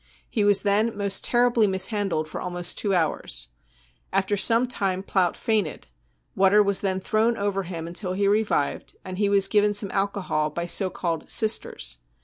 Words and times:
He 0.27 0.43
was 0.43 0.63
then 0.63 0.97
most 0.97 1.23
terribly 1.23 1.67
mishandled 1.67 2.27
for 2.27 2.41
almost 2.41 2.75
two 2.75 2.95
hours. 2.95 3.49
After 4.11 4.35
some 4.35 4.65
time 4.65 5.03
Plaut 5.03 5.37
fainted; 5.37 5.85
water 6.35 6.63
was 6.63 6.81
then 6.81 6.99
thrown 6.99 7.37
over 7.37 7.61
him 7.61 7.85
until 7.85 8.13
he 8.13 8.27
revived, 8.27 8.95
when 9.03 9.17
he 9.17 9.29
was 9.29 9.47
given 9.47 9.75
some 9.75 9.91
alcohol 9.91 10.49
j 10.49 10.53
by 10.55 10.65
so 10.65 10.89
called 10.89 11.25
£ 11.25 11.29
sisters. 11.29 11.97